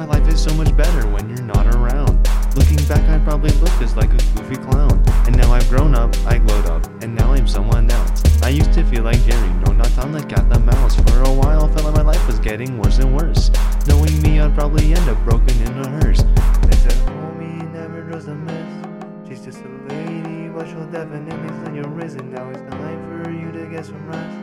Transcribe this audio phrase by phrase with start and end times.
[0.00, 2.26] My life is so much better when you're not around.
[2.56, 5.04] Looking back, I probably looked just like a goofy clown.
[5.26, 8.42] And now I've grown up, I glowed up, and now I'm someone else.
[8.42, 10.94] I used to feel like Jerry, no, not Tom the cat, the mouse.
[10.94, 13.50] For a while, felt like my life was getting worse and worse.
[13.86, 16.22] Knowing me, I'd probably end up broken in a hearse.
[16.62, 19.28] They said, homie, never does a miss.
[19.28, 22.32] She's just a lady, but she'll definitely send you risen.
[22.32, 24.39] Now it's time for you to get some rest.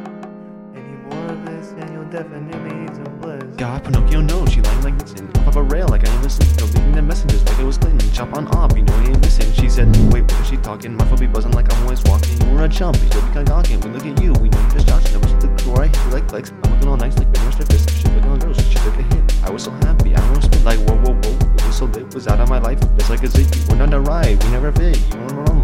[3.58, 5.30] God, Pinocchio knows she lying like Nixon.
[5.40, 6.46] Off of a rail like I ain't listen.
[6.56, 8.12] Deleting the messages like it was Clinton.
[8.14, 9.52] Chop on off, you know he ain't listen.
[9.52, 10.96] She said, Wait, what is she talking?
[10.96, 12.40] My phone be buzzing like I'm always walking.
[12.42, 13.82] You were a chump, you still be cocking.
[13.82, 15.16] We look at you, we know you're just joshing.
[15.16, 16.52] I was the core, I hit you like flex.
[16.64, 17.68] I'm looking all nice like Ben Mr.
[17.68, 17.90] Fisk.
[17.90, 19.44] She looking on girls, she took a hit.
[19.44, 21.56] I was so happy, I almost spit like whoa, whoa, whoa.
[21.56, 22.80] It was so lit, was out of my life.
[22.98, 24.98] Just like a you went on the ride, we never fit.
[25.12, 25.57] You went wrong,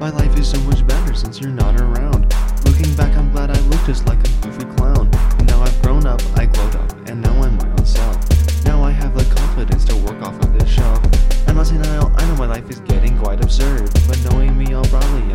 [0.00, 2.34] My life is so much better since you're not around.
[2.64, 5.08] Looking back, I'm glad I looked just like a goofy clown.
[5.44, 8.16] Now I've grown up, I glowed up, and now I'm my own self.
[8.64, 10.98] Now I have the confidence to work off of this shelf.
[11.46, 14.74] I'm say saying I I know my life is getting quite absurd, but knowing me,
[14.74, 15.32] I'll probably